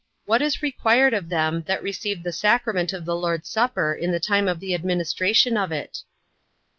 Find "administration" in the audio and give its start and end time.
4.73-5.55